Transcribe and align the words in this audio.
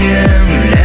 тем 0.00 0.79